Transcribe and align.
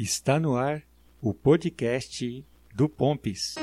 Está 0.00 0.38
no 0.38 0.54
ar 0.54 0.84
o 1.20 1.34
podcast 1.34 2.46
do 2.72 2.88
Pompis. 2.88 3.56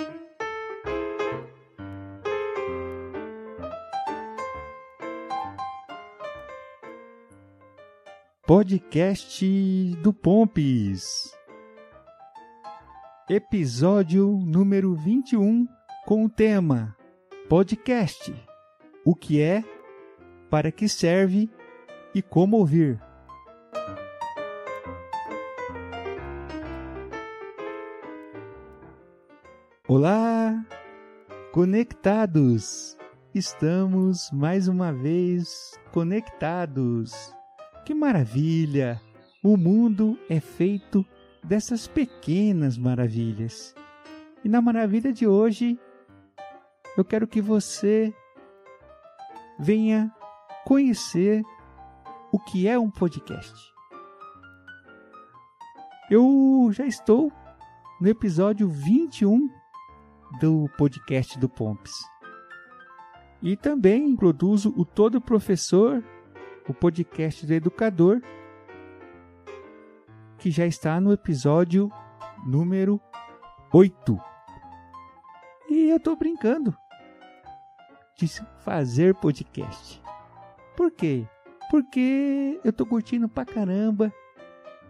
Podcast 8.45 9.95
do 10.03 10.11
Pompis. 10.11 11.33
Episódio 13.29 14.27
número 14.45 14.93
21 14.93 15.65
com 16.05 16.25
o 16.25 16.29
tema 16.29 16.97
Podcast. 17.47 18.35
O 19.05 19.15
que 19.15 19.39
é, 19.39 19.63
para 20.49 20.69
que 20.69 20.89
serve 20.89 21.49
e 22.13 22.21
como 22.21 22.57
ouvir. 22.57 22.99
Olá, 29.97 30.61
conectados! 31.53 32.97
Estamos 33.33 34.29
mais 34.29 34.67
uma 34.67 34.91
vez 34.91 35.79
conectados. 35.93 37.33
Que 37.85 37.93
maravilha! 37.93 39.01
O 39.41 39.55
mundo 39.55 40.19
é 40.29 40.41
feito 40.41 41.05
dessas 41.41 41.87
pequenas 41.87 42.77
maravilhas. 42.77 43.73
E 44.43 44.49
na 44.49 44.61
maravilha 44.61 45.13
de 45.13 45.25
hoje, 45.25 45.79
eu 46.97 47.05
quero 47.05 47.25
que 47.25 47.39
você 47.39 48.13
venha 49.57 50.13
conhecer 50.65 51.41
o 52.33 52.37
que 52.37 52.67
é 52.67 52.77
um 52.77 52.91
podcast. 52.91 53.55
Eu 56.11 56.67
já 56.73 56.85
estou 56.85 57.31
no 58.01 58.09
episódio 58.09 58.67
21 58.67 59.63
do 60.39 60.69
podcast 60.77 61.37
do 61.39 61.47
Pomps. 61.47 61.93
E 63.41 63.55
também 63.55 64.15
produzo 64.15 64.73
o 64.75 64.83
Todo 64.83 65.21
Professor, 65.21 66.03
o 66.67 66.73
podcast 66.73 67.45
do 67.45 67.53
educador, 67.53 68.21
que 70.37 70.49
já 70.49 70.65
está 70.65 70.99
no 70.99 71.13
episódio 71.13 71.91
número 72.45 72.99
8. 73.71 74.19
E 75.69 75.89
eu 75.89 75.97
estou 75.97 76.15
brincando 76.15 76.75
de 78.17 78.27
fazer 78.63 79.15
podcast. 79.15 80.01
Por 80.75 80.91
quê? 80.91 81.27
Porque 81.69 82.59
eu 82.63 82.69
estou 82.69 82.85
curtindo 82.85 83.27
pra 83.27 83.45
caramba. 83.45 84.13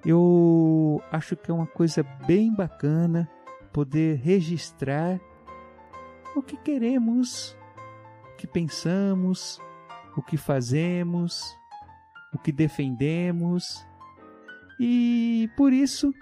Eu 0.06 1.02
acho 1.12 1.36
que 1.36 1.50
é 1.50 1.54
uma 1.54 1.68
coisa 1.68 2.04
bem 2.28 2.54
bacana 2.54 3.30
poder 3.74 4.18
registrar 4.18 5.20
o 6.36 6.41
que 6.41 6.58
queremos, 6.58 7.58
o 8.33 8.36
que 8.36 8.45
pensamos, 8.45 9.59
o 10.16 10.22
que 10.22 10.38
fazemos, 10.38 11.41
o 12.33 12.38
que 12.38 12.52
defendemos. 12.52 13.86
E 14.80 15.50
por 15.56 15.72
isso 15.72 16.13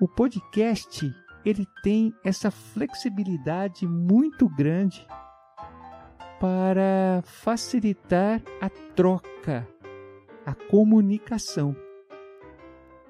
o 0.00 0.08
podcast 0.08 1.12
ele 1.44 1.66
tem 1.82 2.14
essa 2.24 2.50
flexibilidade 2.50 3.86
muito 3.86 4.48
grande 4.48 5.06
para 6.40 7.22
facilitar 7.24 8.40
a 8.60 8.68
troca, 8.94 9.68
a 10.46 10.54
comunicação 10.54 11.76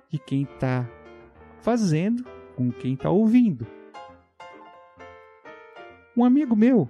de 0.08 0.18
quem 0.18 0.42
está 0.42 0.88
fazendo 1.60 2.24
com 2.56 2.70
quem 2.70 2.94
está 2.94 3.10
ouvindo. 3.10 3.66
Um 6.16 6.24
amigo 6.24 6.54
meu 6.54 6.88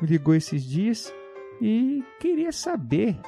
me 0.00 0.08
ligou 0.08 0.34
esses 0.34 0.62
dias 0.62 1.12
e 1.60 2.04
queria 2.20 2.52
saber 2.52 3.18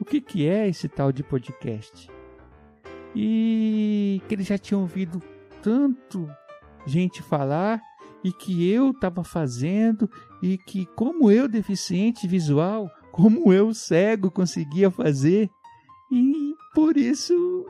o 0.00 0.04
que, 0.04 0.20
que 0.20 0.48
é 0.48 0.68
esse 0.68 0.88
tal 0.88 1.12
de 1.12 1.22
podcast. 1.22 2.10
E 3.14 4.22
que 4.26 4.34
ele 4.34 4.42
já 4.42 4.56
tinha 4.56 4.78
ouvido 4.78 5.22
tanto 5.62 6.28
gente 6.86 7.22
falar 7.22 7.82
e 8.24 8.32
que 8.32 8.68
eu 8.70 8.90
estava 8.90 9.22
fazendo 9.22 10.08
e 10.42 10.56
que 10.56 10.86
como 10.96 11.30
eu 11.30 11.46
deficiente 11.46 12.26
visual, 12.26 12.88
como 13.10 13.52
eu 13.52 13.74
cego 13.74 14.30
conseguia 14.30 14.90
fazer. 14.90 15.50
E 16.10 16.54
por 16.74 16.96
isso 16.96 17.66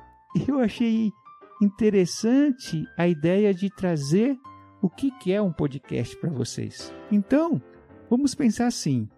eu 0.47 0.61
achei 0.61 1.13
interessante 1.61 2.85
a 2.97 3.09
ideia 3.09 3.53
de 3.53 3.69
trazer 3.71 4.39
o 4.83 4.91
que, 4.91 5.33
é 5.33 5.41
um 5.41 5.53
podcast 5.53 6.17
para 6.17 6.29
vocês. 6.29 6.93
Então, 7.11 7.63
vamos 8.11 8.35
pensar 8.35 8.67
assim. 8.67 9.09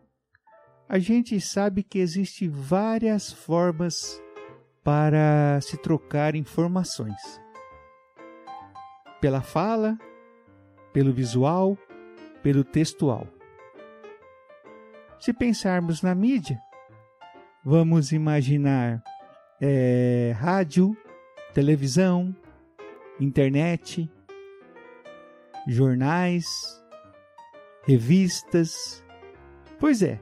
A 0.86 0.98
gente 0.98 1.40
sabe 1.40 1.82
que 1.82 1.98
existem 1.98 2.50
várias 2.50 3.32
formas 3.32 4.22
para 4.84 5.58
se 5.62 5.78
trocar 5.78 6.34
informações. 6.34 7.40
Pela 9.22 9.40
fala, 9.40 9.98
pelo 10.92 11.14
visual, 11.14 11.78
pelo 12.42 12.62
textual. 12.62 13.26
Se 15.18 15.32
pensarmos 15.32 16.02
na 16.02 16.14
mídia, 16.14 16.60
vamos 17.64 18.12
imaginar 18.12 19.02
é, 19.58 20.34
rádio, 20.36 20.94
televisão, 21.54 22.36
internet, 23.18 24.10
jornais, 25.66 26.82
revistas. 27.86 29.04
Pois 29.78 30.02
é. 30.02 30.20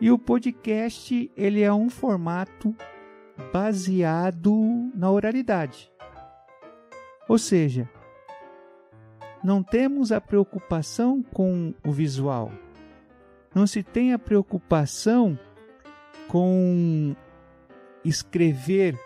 E 0.00 0.10
o 0.10 0.18
podcast, 0.18 1.30
ele 1.36 1.62
é 1.62 1.72
um 1.72 1.88
formato 1.88 2.74
baseado 3.52 4.54
na 4.94 5.10
oralidade. 5.10 5.90
Ou 7.28 7.38
seja, 7.38 7.88
não 9.42 9.62
temos 9.62 10.12
a 10.12 10.20
preocupação 10.20 11.22
com 11.22 11.74
o 11.84 11.92
visual. 11.92 12.52
Não 13.54 13.66
se 13.66 13.82
tem 13.82 14.12
a 14.12 14.18
preocupação 14.18 15.38
com 16.28 17.16
escrever, 18.04 18.98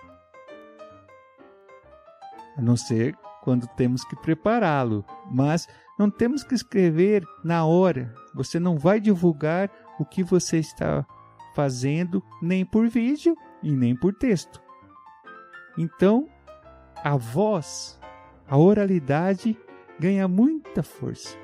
a 2.57 2.61
não 2.61 2.77
ser 2.77 3.17
quando 3.43 3.67
temos 3.69 4.05
que 4.05 4.17
prepará-lo, 4.17 5.05
mas 5.31 5.69
não 5.99 6.11
temos 6.11 6.43
que 6.43 6.55
escrever 6.55 7.25
na 7.45 7.65
hora. 7.65 8.15
Você 8.35 8.59
não 8.59 8.79
vai 8.79 9.01
divulgar 9.01 9.71
o 9.99 10.05
que 10.05 10.23
você 10.23 10.59
está 10.59 11.07
fazendo 11.55 12.23
nem 12.41 12.65
por 12.65 12.89
vídeo 12.89 13.37
e 13.63 13.71
nem 13.73 13.95
por 13.95 14.15
texto. 14.15 14.63
Então, 15.77 16.29
a 17.03 17.17
voz, 17.17 17.99
a 18.49 18.57
oralidade 18.57 19.59
ganha 19.99 20.27
muita 20.27 20.83
força. 20.83 21.37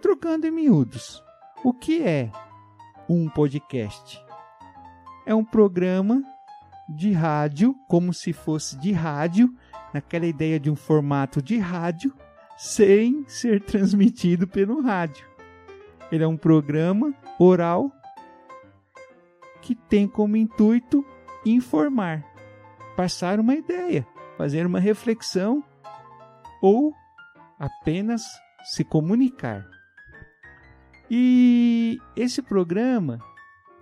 Trocando 0.00 0.46
em 0.46 0.50
miúdos, 0.50 1.22
o 1.64 1.72
que 1.72 2.02
é 2.02 2.30
um 3.08 3.28
podcast? 3.28 4.24
É 5.26 5.34
um 5.34 5.44
programa 5.44 6.22
de 6.88 7.12
rádio, 7.12 7.74
como 7.88 8.12
se 8.12 8.32
fosse 8.32 8.76
de 8.78 8.92
rádio, 8.92 9.54
naquela 9.92 10.26
ideia 10.26 10.58
de 10.58 10.70
um 10.70 10.76
formato 10.76 11.42
de 11.42 11.58
rádio 11.58 12.12
sem 12.56 13.24
ser 13.26 13.62
transmitido 13.62 14.46
pelo 14.46 14.80
rádio. 14.80 15.26
Ele 16.12 16.24
é 16.24 16.28
um 16.28 16.36
programa 16.36 17.14
oral 17.38 17.90
que 19.62 19.74
tem 19.74 20.08
como 20.08 20.36
intuito 20.36 21.04
informar, 21.44 22.24
passar 22.96 23.38
uma 23.38 23.54
ideia, 23.54 24.06
fazer 24.36 24.66
uma 24.66 24.80
reflexão 24.80 25.62
ou 26.62 26.92
apenas 27.58 28.22
se 28.64 28.84
comunicar. 28.84 29.66
E 31.10 31.98
esse 32.14 32.40
programa, 32.42 33.18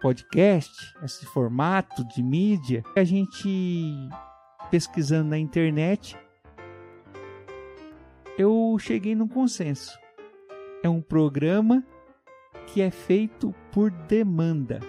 podcast, 0.00 0.72
esse 1.02 1.26
formato 1.26 2.06
de 2.08 2.22
mídia, 2.22 2.82
a 2.96 3.04
gente 3.04 4.08
pesquisando 4.70 5.30
na 5.30 5.38
internet, 5.38 6.16
eu 8.38 8.76
cheguei 8.78 9.14
num 9.14 9.28
consenso. 9.28 9.98
É 10.82 10.88
um 10.88 11.00
programa 11.00 11.84
que 12.66 12.80
é 12.80 12.90
feito 12.90 13.54
por 13.72 13.90
demanda. 13.90 14.80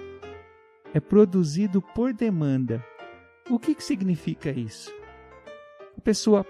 É 0.94 1.00
produzido 1.00 1.82
por 1.82 2.14
demanda. 2.14 2.84
O 3.50 3.58
que, 3.58 3.74
que 3.74 3.84
significa 3.84 4.52
isso? 4.52 4.94
A 5.98 6.02
pessoa 6.02 6.46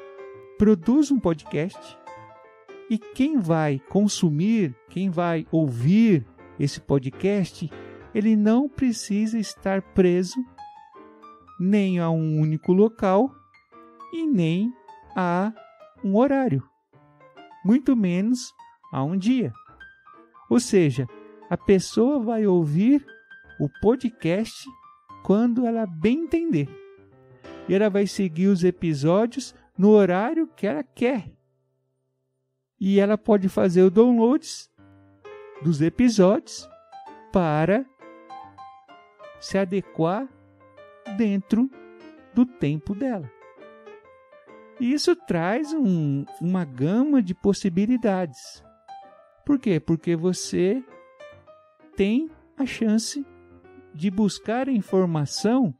produz 0.57 1.11
um 1.11 1.19
podcast 1.19 1.97
e 2.89 2.97
quem 2.97 3.39
vai 3.39 3.79
consumir, 3.89 4.75
quem 4.89 5.09
vai 5.09 5.45
ouvir 5.51 6.25
esse 6.59 6.81
podcast, 6.81 7.69
ele 8.13 8.35
não 8.35 8.67
precisa 8.67 9.39
estar 9.39 9.81
preso 9.81 10.43
nem 11.59 11.99
a 11.99 12.09
um 12.09 12.39
único 12.39 12.71
local 12.71 13.29
e 14.13 14.25
nem 14.25 14.73
a 15.15 15.53
um 16.03 16.15
horário, 16.15 16.63
muito 17.65 17.95
menos 17.95 18.53
a 18.91 19.03
um 19.03 19.17
dia. 19.17 19.51
Ou 20.49 20.59
seja, 20.59 21.07
a 21.49 21.57
pessoa 21.57 22.19
vai 22.19 22.47
ouvir 22.47 23.05
o 23.59 23.67
podcast 23.81 24.67
quando 25.23 25.65
ela 25.65 25.85
bem 25.85 26.23
entender. 26.23 26.69
E 27.67 27.75
ela 27.75 27.89
vai 27.89 28.07
seguir 28.07 28.47
os 28.47 28.63
episódios 28.63 29.53
no 29.77 29.89
horário 29.89 30.47
que 30.47 30.65
ela 30.65 30.83
quer. 30.83 31.31
E 32.79 32.99
ela 32.99 33.17
pode 33.17 33.49
fazer 33.49 33.83
o 33.83 33.91
downloads 33.91 34.71
dos 35.61 35.81
episódios 35.81 36.67
para 37.31 37.85
se 39.39 39.57
adequar 39.57 40.27
dentro 41.17 41.69
do 42.33 42.45
tempo 42.45 42.93
dela. 42.93 43.29
E 44.79 44.93
isso 44.93 45.15
traz 45.15 45.73
um, 45.73 46.25
uma 46.39 46.63
gama 46.63 47.21
de 47.21 47.33
possibilidades. 47.33 48.63
Por 49.45 49.59
quê? 49.59 49.79
Porque 49.79 50.15
você 50.15 50.83
tem 51.97 52.29
a 52.57 52.65
chance 52.65 53.25
de 53.93 54.09
buscar 54.09 54.69
informação 54.69 55.73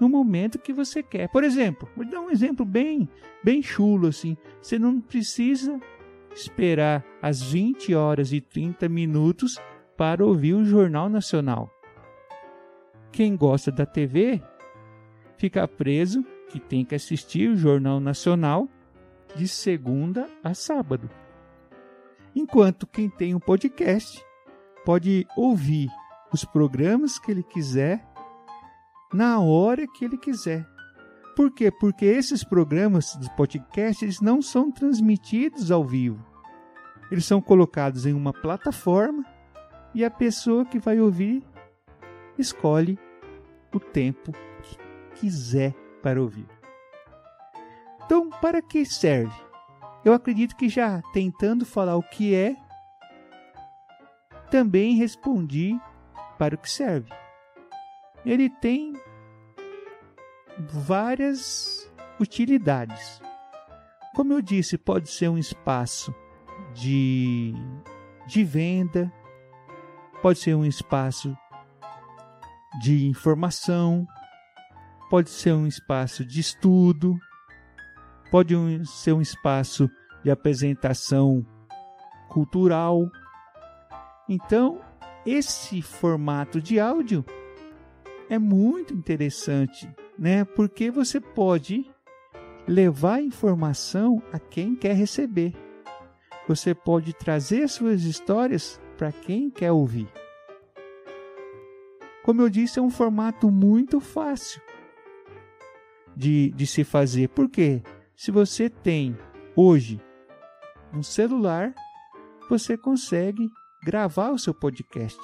no 0.00 0.08
momento 0.08 0.58
que 0.58 0.72
você 0.72 1.02
quer. 1.02 1.28
Por 1.28 1.42
exemplo, 1.42 1.88
vou 1.96 2.06
dar 2.06 2.20
um 2.20 2.30
exemplo 2.30 2.64
bem, 2.64 3.08
bem 3.42 3.62
chulo 3.62 4.08
assim. 4.08 4.36
Você 4.62 4.78
não 4.78 5.00
precisa 5.00 5.80
esperar 6.34 7.04
às 7.20 7.42
20 7.42 7.94
horas 7.94 8.32
e 8.32 8.40
30 8.40 8.88
minutos 8.88 9.58
para 9.96 10.24
ouvir 10.24 10.54
o 10.54 10.64
Jornal 10.64 11.08
Nacional. 11.08 11.70
Quem 13.12 13.36
gosta 13.36 13.72
da 13.72 13.84
TV 13.84 14.42
fica 15.36 15.66
preso 15.66 16.24
que 16.48 16.60
tem 16.60 16.84
que 16.84 16.94
assistir 16.94 17.50
o 17.50 17.56
Jornal 17.56 17.98
Nacional 18.00 18.68
de 19.36 19.48
segunda 19.48 20.28
a 20.42 20.54
sábado. 20.54 21.10
Enquanto 22.34 22.86
quem 22.86 23.08
tem 23.08 23.34
um 23.34 23.40
podcast 23.40 24.24
pode 24.84 25.26
ouvir 25.36 25.90
os 26.32 26.44
programas 26.44 27.18
que 27.18 27.30
ele 27.30 27.42
quiser 27.42 28.04
na 29.12 29.40
hora 29.40 29.86
que 29.86 30.04
ele 30.04 30.16
quiser. 30.16 30.66
Por 31.34 31.50
quê? 31.50 31.70
Porque 31.70 32.04
esses 32.04 32.44
programas 32.44 33.14
dos 33.16 33.28
podcasts 33.30 34.20
não 34.20 34.40
são 34.40 34.70
transmitidos 34.70 35.70
ao 35.70 35.84
vivo. 35.84 36.24
Eles 37.10 37.24
são 37.24 37.40
colocados 37.40 38.06
em 38.06 38.12
uma 38.12 38.32
plataforma 38.32 39.24
e 39.92 40.04
a 40.04 40.10
pessoa 40.10 40.64
que 40.64 40.78
vai 40.78 41.00
ouvir 41.00 41.42
escolhe 42.38 42.98
o 43.72 43.78
tempo 43.78 44.32
que 44.62 44.78
quiser 45.20 45.74
para 46.02 46.20
ouvir. 46.20 46.46
Então, 48.04 48.28
para 48.28 48.60
que 48.60 48.84
serve? 48.84 49.34
Eu 50.04 50.12
acredito 50.12 50.56
que 50.56 50.68
já 50.68 51.02
tentando 51.12 51.64
falar 51.64 51.96
o 51.96 52.02
que 52.02 52.34
é, 52.34 52.56
também 54.50 54.96
respondi 54.96 55.78
para 56.38 56.54
o 56.54 56.58
que 56.58 56.70
serve. 56.70 57.10
Ele 58.24 58.50
tem 58.50 58.94
várias 60.58 61.90
utilidades. 62.18 63.20
Como 64.14 64.32
eu 64.32 64.42
disse, 64.42 64.76
pode 64.76 65.08
ser 65.08 65.28
um 65.28 65.38
espaço 65.38 66.14
de, 66.74 67.54
de 68.26 68.42
venda, 68.42 69.12
pode 70.20 70.38
ser 70.38 70.54
um 70.54 70.64
espaço 70.64 71.36
de 72.78 73.06
informação, 73.06 74.06
pode 75.08 75.30
ser 75.30 75.52
um 75.52 75.66
espaço 75.66 76.24
de 76.24 76.40
estudo, 76.40 77.18
pode 78.30 78.54
ser 78.86 79.12
um 79.12 79.20
espaço 79.20 79.90
de 80.22 80.30
apresentação 80.30 81.44
cultural. 82.28 83.10
Então, 84.28 84.80
esse 85.26 85.82
formato 85.82 86.60
de 86.60 86.78
áudio 86.78 87.24
é 88.28 88.38
muito 88.38 88.94
interessante, 88.94 89.92
né? 90.16 90.44
Porque 90.44 90.90
você 90.90 91.20
pode 91.20 91.90
levar 92.66 93.20
informação 93.20 94.22
a 94.32 94.38
quem 94.38 94.76
quer 94.76 94.94
receber. 94.94 95.52
Você 96.46 96.74
pode 96.74 97.12
trazer 97.12 97.68
suas 97.68 98.04
histórias 98.04 98.80
para 98.96 99.10
quem 99.10 99.50
quer 99.50 99.72
ouvir. 99.72 100.08
Como 102.30 102.42
eu 102.42 102.48
disse, 102.48 102.78
é 102.78 102.82
um 102.82 102.90
formato 102.90 103.50
muito 103.50 103.98
fácil 103.98 104.62
de, 106.14 106.52
de 106.52 106.64
se 106.64 106.84
fazer. 106.84 107.28
Por 107.30 107.50
quê? 107.50 107.82
Se 108.14 108.30
você 108.30 108.70
tem 108.70 109.18
hoje 109.56 110.00
um 110.94 111.02
celular, 111.02 111.74
você 112.48 112.78
consegue 112.78 113.50
gravar 113.82 114.30
o 114.30 114.38
seu 114.38 114.54
podcast. 114.54 115.18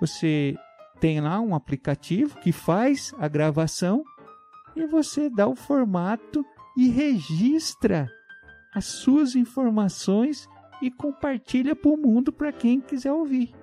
Você 0.00 0.56
tem 0.98 1.20
lá 1.20 1.40
um 1.40 1.54
aplicativo 1.54 2.40
que 2.40 2.50
faz 2.50 3.14
a 3.16 3.28
gravação 3.28 4.02
e 4.74 4.84
você 4.88 5.30
dá 5.30 5.46
o 5.46 5.54
formato 5.54 6.44
e 6.76 6.88
registra 6.88 8.10
as 8.74 8.84
suas 8.84 9.36
informações 9.36 10.48
e 10.82 10.90
compartilha 10.90 11.76
para 11.76 11.92
o 11.92 11.96
mundo 11.96 12.32
para 12.32 12.50
quem 12.50 12.80
quiser 12.80 13.12
ouvir. 13.12 13.54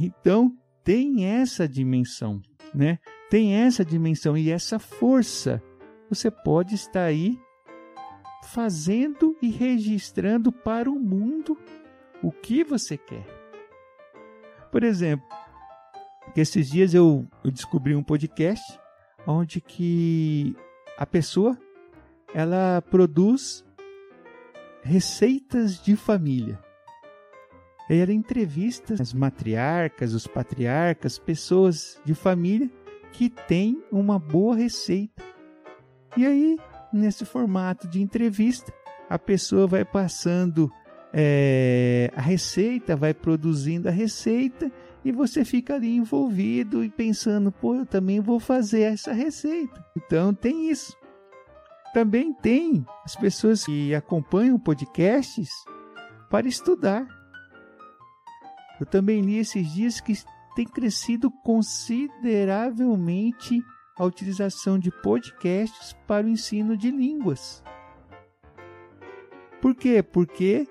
Então, 0.00 0.56
tem 0.88 1.26
essa 1.26 1.68
dimensão, 1.68 2.40
né? 2.74 2.98
Tem 3.28 3.56
essa 3.56 3.84
dimensão 3.84 4.38
e 4.38 4.50
essa 4.50 4.78
força. 4.78 5.62
Você 6.08 6.30
pode 6.30 6.74
estar 6.74 7.04
aí 7.04 7.38
fazendo 8.44 9.36
e 9.42 9.50
registrando 9.50 10.50
para 10.50 10.90
o 10.90 10.98
mundo 10.98 11.58
o 12.22 12.32
que 12.32 12.64
você 12.64 12.96
quer. 12.96 13.26
Por 14.72 14.82
exemplo, 14.82 15.28
que 16.32 16.40
esses 16.40 16.70
dias 16.70 16.94
eu, 16.94 17.28
eu 17.44 17.50
descobri 17.50 17.94
um 17.94 18.02
podcast 18.02 18.80
onde 19.26 19.60
que 19.60 20.56
a 20.96 21.04
pessoa 21.04 21.58
ela 22.32 22.80
produz 22.80 23.62
receitas 24.82 25.82
de 25.82 25.96
família. 25.96 26.58
E 27.88 27.96
ela 27.96 28.12
entrevista 28.12 28.94
as 28.94 29.14
matriarcas, 29.14 30.12
os 30.12 30.26
patriarcas, 30.26 31.18
pessoas 31.18 32.00
de 32.04 32.14
família 32.14 32.70
que 33.12 33.30
têm 33.30 33.82
uma 33.90 34.18
boa 34.18 34.54
receita. 34.54 35.22
E 36.16 36.26
aí, 36.26 36.58
nesse 36.92 37.24
formato 37.24 37.88
de 37.88 38.02
entrevista, 38.02 38.72
a 39.08 39.18
pessoa 39.18 39.66
vai 39.66 39.84
passando 39.84 40.70
é, 41.12 42.10
a 42.14 42.20
receita, 42.20 42.94
vai 42.94 43.14
produzindo 43.14 43.88
a 43.88 43.92
receita 43.92 44.70
e 45.04 45.10
você 45.10 45.44
fica 45.44 45.74
ali 45.74 45.96
envolvido 45.96 46.84
e 46.84 46.90
pensando, 46.90 47.50
pô, 47.50 47.74
eu 47.74 47.86
também 47.86 48.20
vou 48.20 48.38
fazer 48.38 48.82
essa 48.82 49.12
receita. 49.12 49.84
Então 49.96 50.34
tem 50.34 50.70
isso. 50.70 50.96
Também 51.94 52.34
tem 52.34 52.84
as 53.04 53.16
pessoas 53.16 53.64
que 53.64 53.94
acompanham 53.94 54.58
podcasts 54.58 55.48
para 56.28 56.46
estudar. 56.46 57.17
Eu 58.80 58.86
também 58.86 59.20
li 59.20 59.38
esses 59.38 59.72
dias 59.72 60.00
que 60.00 60.14
tem 60.54 60.66
crescido 60.66 61.30
consideravelmente 61.30 63.62
a 63.96 64.04
utilização 64.04 64.78
de 64.78 64.90
podcasts 65.02 65.94
para 66.06 66.26
o 66.26 66.30
ensino 66.30 66.76
de 66.76 66.90
línguas. 66.90 67.62
Por 69.60 69.74
quê? 69.74 70.02
Porque 70.02 70.68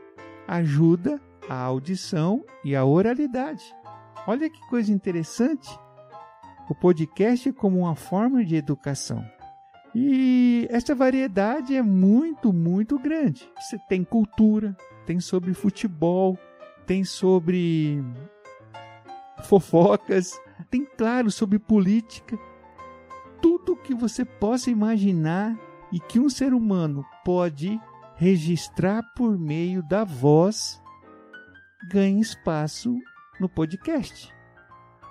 ajuda 0.48 1.22
a 1.50 1.56
audição 1.56 2.44
e 2.64 2.76
a 2.76 2.86
oralidade. 2.86 3.64
Olha 4.26 4.50
que 4.50 4.60
coisa 4.68 4.92
interessante. 4.92 5.70
O 6.70 6.76
podcast 6.76 7.50
é 7.50 7.54
como 7.54 7.80
uma 7.80 7.96
forma 7.96 8.44
de 8.44 8.56
educação. 8.56 9.26
E 9.96 10.68
essa 10.70 10.94
variedade 10.94 11.76
é 11.76 11.82
muito, 11.82 12.54
muito 12.54 13.00
grande. 13.00 13.50
Você 13.60 13.78
tem 13.90 14.04
cultura, 14.04 14.76
tem 15.06 15.20
sobre 15.20 15.54
futebol, 15.54 16.38
tem 16.88 17.04
sobre 17.04 18.02
fofocas, 19.44 20.40
tem, 20.72 20.86
claro, 20.86 21.30
sobre 21.30 21.60
política. 21.60 22.40
Tudo 23.42 23.76
que 23.76 23.94
você 23.94 24.24
possa 24.24 24.72
imaginar 24.72 25.56
e 25.92 26.00
que 26.00 26.20
um 26.20 26.30
ser 26.30 26.54
humano 26.54 27.06
pode 27.24 27.80
registrar 28.16 29.04
por 29.16 29.38
meio 29.38 29.84
da 29.84 30.04
voz 30.04 30.82
ganha 31.92 32.20
espaço 32.20 32.98
no 33.40 33.48
podcast. 33.48 34.34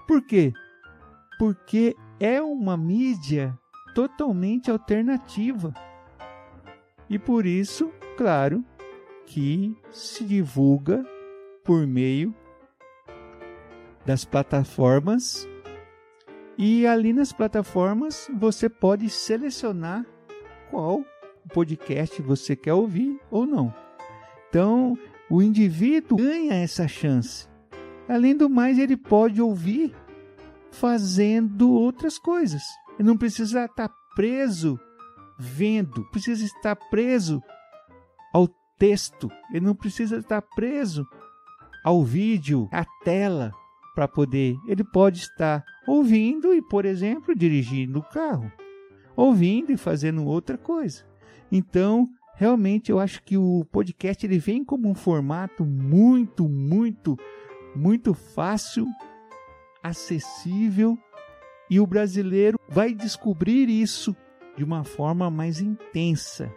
Por 0.08 0.22
quê? 0.22 0.52
Porque 1.38 1.94
é 2.18 2.40
uma 2.40 2.76
mídia 2.76 3.56
totalmente 3.94 4.70
alternativa. 4.70 5.72
E 7.08 7.18
por 7.18 7.46
isso, 7.46 7.92
claro, 8.16 8.64
que 9.26 9.76
se 9.92 10.24
divulga 10.24 11.04
por 11.66 11.86
meio 11.86 12.34
das 14.06 14.24
plataformas 14.24 15.46
E 16.56 16.86
ali 16.86 17.12
nas 17.12 17.32
plataformas 17.32 18.30
você 18.34 18.68
pode 18.68 19.10
selecionar 19.10 20.06
qual 20.70 21.04
podcast 21.52 22.22
você 22.22 22.56
quer 22.56 22.72
ouvir 22.72 23.20
ou 23.30 23.46
não. 23.46 23.74
Então, 24.48 24.96
o 25.28 25.42
indivíduo 25.42 26.16
ganha 26.16 26.54
essa 26.54 26.88
chance. 26.88 27.48
Além 28.08 28.36
do 28.36 28.48
mais, 28.48 28.78
ele 28.78 28.96
pode 28.96 29.42
ouvir 29.42 29.94
fazendo 30.70 31.70
outras 31.72 32.18
coisas. 32.18 32.62
Ele 32.98 33.08
não 33.08 33.16
precisa 33.16 33.64
estar 33.64 33.90
preso 34.14 34.78
vendo, 35.38 36.04
precisa 36.10 36.44
estar 36.44 36.76
preso 36.90 37.42
ao 38.32 38.48
texto, 38.78 39.30
ele 39.52 39.66
não 39.66 39.74
precisa 39.74 40.16
estar 40.18 40.40
preso 40.40 41.06
ao 41.86 42.02
vídeo, 42.02 42.68
à 42.72 42.84
tela 43.04 43.52
para 43.94 44.08
poder. 44.08 44.56
Ele 44.66 44.82
pode 44.82 45.20
estar 45.20 45.64
ouvindo 45.86 46.52
e, 46.52 46.60
por 46.60 46.84
exemplo, 46.84 47.32
dirigindo 47.32 48.00
o 48.00 48.02
carro, 48.02 48.50
ouvindo 49.14 49.70
e 49.70 49.76
fazendo 49.76 50.24
outra 50.24 50.58
coisa. 50.58 51.04
Então, 51.50 52.08
realmente 52.34 52.90
eu 52.90 52.98
acho 52.98 53.22
que 53.22 53.38
o 53.38 53.64
podcast 53.70 54.26
ele 54.26 54.36
vem 54.36 54.64
como 54.64 54.88
um 54.88 54.96
formato 54.96 55.64
muito, 55.64 56.48
muito, 56.48 57.16
muito 57.72 58.14
fácil, 58.14 58.84
acessível 59.80 60.98
e 61.70 61.78
o 61.78 61.86
brasileiro 61.86 62.58
vai 62.68 62.92
descobrir 62.92 63.68
isso 63.68 64.14
de 64.56 64.64
uma 64.64 64.82
forma 64.82 65.30
mais 65.30 65.60
intensa. 65.60 66.52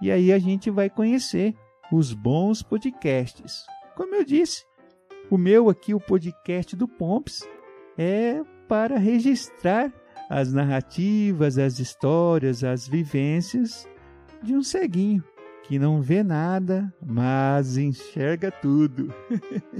E 0.00 0.10
aí 0.10 0.32
a 0.32 0.38
gente 0.38 0.70
vai 0.70 0.88
conhecer 0.88 1.54
os 1.92 2.14
bons 2.14 2.62
podcasts. 2.62 3.66
Como 3.94 4.14
eu 4.14 4.24
disse, 4.24 4.64
o 5.30 5.36
meu 5.36 5.68
aqui, 5.68 5.94
o 5.94 6.00
podcast 6.00 6.74
do 6.74 6.88
Pomps, 6.88 7.46
é 7.96 8.42
para 8.66 8.98
registrar 8.98 9.92
as 10.30 10.52
narrativas, 10.52 11.58
as 11.58 11.78
histórias, 11.78 12.64
as 12.64 12.88
vivências 12.88 13.86
de 14.42 14.54
um 14.54 14.62
ceguinho 14.62 15.22
que 15.62 15.78
não 15.78 16.00
vê 16.00 16.22
nada, 16.22 16.92
mas 17.04 17.76
enxerga 17.76 18.50
tudo. 18.50 19.12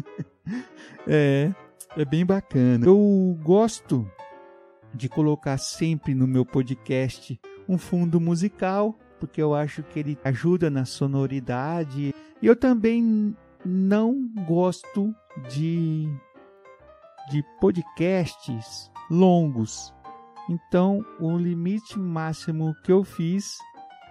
é, 1.08 1.52
é 1.96 2.04
bem 2.04 2.24
bacana. 2.24 2.86
Eu 2.86 3.38
gosto 3.42 4.08
de 4.94 5.08
colocar 5.08 5.58
sempre 5.58 6.14
no 6.14 6.26
meu 6.26 6.44
podcast 6.44 7.40
um 7.68 7.78
fundo 7.78 8.20
musical, 8.20 8.98
porque 9.18 9.40
eu 9.40 9.54
acho 9.54 9.82
que 9.82 9.98
ele 9.98 10.18
ajuda 10.22 10.70
na 10.70 10.84
sonoridade. 10.84 12.14
E 12.40 12.46
eu 12.46 12.54
também 12.54 13.36
não 13.64 14.28
gosto 14.46 15.14
de 15.48 16.08
de 17.30 17.42
podcasts 17.60 18.90
longos. 19.10 19.94
Então, 20.48 21.04
o 21.20 21.36
limite 21.36 21.98
máximo 21.98 22.74
que 22.82 22.90
eu 22.90 23.04
fiz 23.04 23.58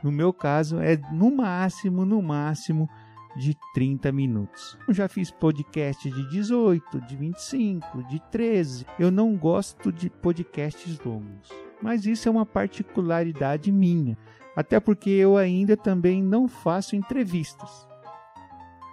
no 0.04 0.12
meu 0.12 0.34
caso, 0.34 0.80
é 0.80 0.98
no 1.12 1.36
máximo, 1.36 2.06
no 2.06 2.22
máximo, 2.22 2.90
de 3.36 3.56
30 3.74 4.12
minutos. 4.12 4.78
Eu 4.88 4.94
já 4.94 5.08
fiz 5.08 5.32
podcast 5.32 6.10
de 6.10 6.30
18, 6.30 7.02
de 7.02 7.16
25, 7.16 8.04
de 8.04 8.20
13. 8.30 8.86
Eu 9.00 9.10
não 9.10 9.36
gosto 9.38 9.92
de 9.92 10.10
podcasts 10.10 11.00
longos, 11.06 11.50
mas 11.82 12.06
isso 12.06 12.28
é 12.28 12.32
uma 12.32 12.46
particularidade 12.46 13.72
minha, 13.72 14.18
até 14.56 14.80
porque 14.80 15.10
eu 15.10 15.38
ainda 15.38 15.78
também 15.78 16.22
não 16.22 16.48
faço 16.48 16.96
entrevistas. 16.96 17.88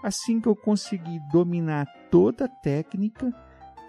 Assim 0.02 0.40
que 0.40 0.48
eu 0.48 0.54
conseguir 0.54 1.20
dominar 1.32 1.86
toda 2.10 2.44
a 2.44 2.48
técnica, 2.48 3.32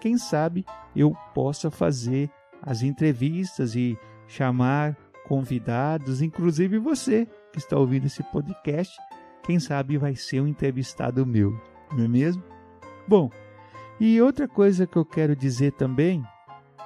quem 0.00 0.16
sabe 0.16 0.64
eu 0.94 1.14
possa 1.34 1.70
fazer 1.70 2.30
as 2.62 2.82
entrevistas 2.82 3.74
e 3.74 3.98
chamar 4.26 4.96
convidados, 5.26 6.20
inclusive 6.22 6.78
você 6.78 7.26
que 7.52 7.58
está 7.58 7.78
ouvindo 7.78 8.06
esse 8.06 8.22
podcast, 8.24 8.96
quem 9.44 9.58
sabe 9.58 9.96
vai 9.96 10.14
ser 10.14 10.40
um 10.40 10.46
entrevistado 10.46 11.24
meu, 11.24 11.52
não 11.92 12.04
é 12.04 12.08
mesmo? 12.08 12.42
Bom, 13.06 13.30
e 13.98 14.20
outra 14.20 14.48
coisa 14.48 14.86
que 14.86 14.96
eu 14.96 15.04
quero 15.04 15.36
dizer 15.36 15.72
também 15.72 16.24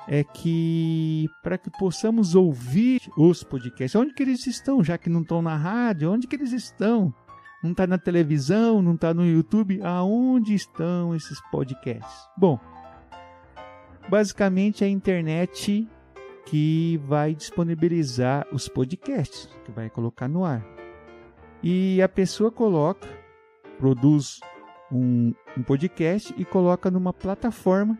é 0.06 0.22
que 0.22 1.26
para 1.42 1.56
que 1.56 1.70
possamos 1.70 2.34
ouvir 2.34 3.00
os 3.16 3.42
podcasts, 3.42 3.94
onde 3.94 4.12
que 4.12 4.22
eles 4.22 4.46
estão, 4.46 4.82
já 4.82 4.98
que 4.98 5.08
não 5.08 5.22
estão 5.22 5.40
na 5.40 5.56
rádio, 5.56 6.12
onde 6.12 6.26
que 6.26 6.36
eles 6.36 6.52
estão? 6.52 7.14
Não 7.64 7.70
está 7.70 7.86
na 7.86 7.96
televisão, 7.96 8.82
não 8.82 8.94
está 8.94 9.14
no 9.14 9.24
YouTube, 9.24 9.80
aonde 9.82 10.52
estão 10.52 11.16
esses 11.16 11.40
podcasts? 11.50 12.28
Bom, 12.36 12.60
basicamente 14.06 14.84
a 14.84 14.88
internet 14.88 15.88
que 16.44 17.00
vai 17.06 17.34
disponibilizar 17.34 18.46
os 18.52 18.68
podcasts, 18.68 19.48
que 19.64 19.72
vai 19.72 19.88
colocar 19.88 20.28
no 20.28 20.44
ar. 20.44 20.62
E 21.62 22.02
a 22.02 22.08
pessoa 22.08 22.52
coloca, 22.52 23.08
produz 23.78 24.40
um, 24.92 25.32
um 25.56 25.62
podcast 25.62 26.34
e 26.36 26.44
coloca 26.44 26.90
numa 26.90 27.14
plataforma. 27.14 27.98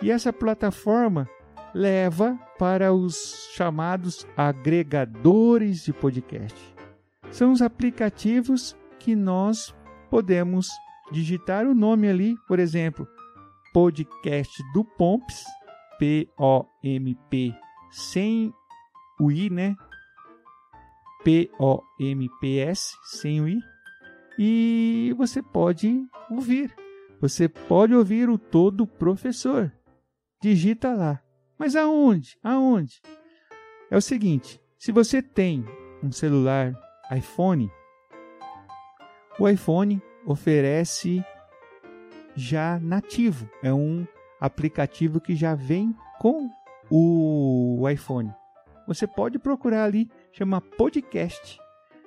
E 0.00 0.08
essa 0.08 0.32
plataforma 0.32 1.28
leva 1.74 2.38
para 2.60 2.92
os 2.92 3.50
chamados 3.56 4.24
agregadores 4.36 5.84
de 5.84 5.92
podcast. 5.92 6.75
São 7.36 7.52
os 7.52 7.60
aplicativos 7.60 8.74
que 8.98 9.14
nós 9.14 9.76
podemos 10.08 10.70
digitar 11.12 11.66
o 11.66 11.74
nome 11.74 12.08
ali, 12.08 12.34
por 12.48 12.58
exemplo, 12.58 13.06
podcast 13.74 14.50
do 14.72 14.82
Pomps 14.82 15.44
P-O-M-P 15.98 17.54
sem 17.90 18.50
o 19.20 19.30
I, 19.30 19.50
né? 19.50 19.76
P-O-M-P-S 21.24 22.96
sem 23.04 23.42
o 23.42 23.48
I. 23.48 23.58
E 24.38 25.14
você 25.18 25.42
pode 25.42 26.06
ouvir. 26.30 26.74
Você 27.20 27.50
pode 27.50 27.94
ouvir 27.94 28.30
o 28.30 28.38
todo 28.38 28.86
professor. 28.86 29.70
Digita 30.42 30.94
lá. 30.94 31.20
Mas 31.58 31.76
aonde? 31.76 32.38
Aonde? 32.42 33.02
É 33.90 33.96
o 33.98 34.00
seguinte: 34.00 34.58
se 34.78 34.90
você 34.90 35.20
tem 35.20 35.66
um 36.02 36.10
celular 36.10 36.85
iPhone, 37.12 37.70
o 39.38 39.48
iPhone 39.48 40.02
oferece 40.24 41.24
já 42.34 42.78
nativo. 42.80 43.48
É 43.62 43.72
um 43.72 44.06
aplicativo 44.40 45.20
que 45.20 45.34
já 45.34 45.54
vem 45.54 45.94
com 46.18 46.48
o 46.90 47.88
iPhone. 47.88 48.32
Você 48.86 49.06
pode 49.06 49.38
procurar 49.38 49.84
ali, 49.84 50.08
chama 50.32 50.60
podcast. 50.60 51.58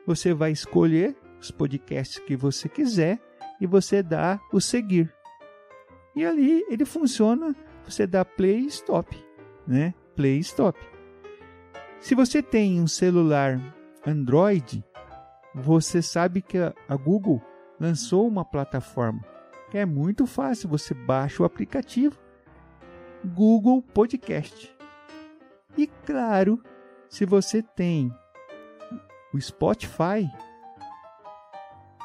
Você 0.05 0.33
vai 0.33 0.51
escolher 0.51 1.15
os 1.39 1.51
podcasts 1.51 2.19
que 2.19 2.35
você 2.35 2.67
quiser 2.67 3.19
e 3.59 3.67
você 3.67 4.01
dá 4.01 4.39
o 4.51 4.59
seguir. 4.59 5.13
E 6.15 6.25
ali 6.25 6.65
ele 6.69 6.85
funciona, 6.85 7.55
você 7.85 8.07
dá 8.07 8.25
play 8.25 8.59
e 8.59 8.67
stop, 8.67 9.15
né? 9.67 9.93
Play 10.15 10.37
e 10.37 10.39
stop. 10.39 10.79
Se 11.99 12.15
você 12.15 12.41
tem 12.41 12.81
um 12.81 12.87
celular 12.87 13.59
Android, 14.05 14.83
você 15.53 16.01
sabe 16.01 16.41
que 16.41 16.57
a 16.57 16.95
Google 16.95 17.41
lançou 17.79 18.27
uma 18.27 18.45
plataforma 18.45 19.21
é 19.77 19.85
muito 19.85 20.25
fácil, 20.25 20.69
você 20.69 20.93
baixa 20.93 21.43
o 21.43 21.45
aplicativo 21.45 22.17
Google 23.23 23.81
Podcast. 23.81 24.75
E 25.77 25.85
claro, 25.87 26.63
se 27.09 27.25
você 27.25 27.61
tem 27.61 28.11
o 29.33 29.39
Spotify 29.39 30.27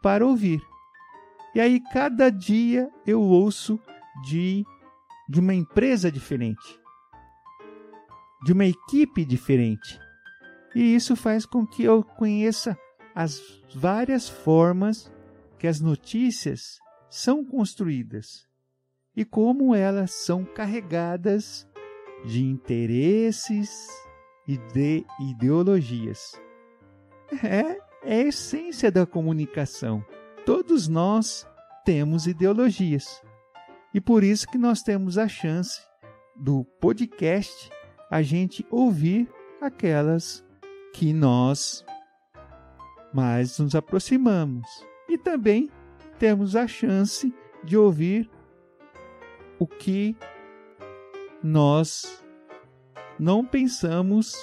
para 0.02 0.25
ouvir. 0.25 0.62
E 1.54 1.61
aí 1.61 1.80
cada 1.92 2.30
dia 2.30 2.88
eu 3.07 3.21
ouço 3.21 3.80
de, 4.25 4.64
de 5.28 5.40
uma 5.40 5.54
empresa 5.54 6.11
diferente, 6.11 6.80
de 8.45 8.52
uma 8.52 8.66
equipe 8.66 9.25
diferente. 9.25 9.99
E 10.75 10.95
isso 10.95 11.16
faz 11.16 11.45
com 11.45 11.66
que 11.66 11.83
eu 11.83 12.04
conheça 12.04 12.78
as 13.18 13.42
várias 13.75 14.28
formas 14.28 15.10
que 15.58 15.66
as 15.66 15.80
notícias 15.80 16.78
são 17.10 17.44
construídas 17.44 18.46
e 19.16 19.25
como 19.25 19.75
elas 19.75 20.12
são 20.12 20.44
carregadas 20.44 21.66
de 22.25 22.44
interesses 22.44 23.88
e 24.46 24.56
de 24.56 25.04
ideologias. 25.18 26.40
É, 27.42 27.76
é 28.04 28.20
a 28.20 28.28
essência 28.28 28.88
da 28.88 29.04
comunicação. 29.04 30.04
Todos 30.46 30.87
nós 30.87 31.44
temos 31.84 32.28
ideologias. 32.28 33.20
E 33.92 34.00
por 34.00 34.22
isso 34.22 34.46
que 34.46 34.56
nós 34.56 34.80
temos 34.80 35.18
a 35.18 35.26
chance 35.26 35.80
do 36.37 36.64
podcast 36.80 37.68
a 38.08 38.22
gente 38.22 38.64
ouvir 38.70 39.28
aquelas 39.60 40.46
que 40.94 41.12
nós 41.12 41.84
mais 43.12 43.58
nos 43.58 43.74
aproximamos. 43.74 44.66
E 45.08 45.16
também 45.16 45.70
temos 46.18 46.54
a 46.56 46.66
chance 46.66 47.32
de 47.64 47.76
ouvir 47.76 48.30
o 49.58 49.66
que 49.66 50.16
nós 51.42 52.24
não 53.18 53.44
pensamos, 53.44 54.34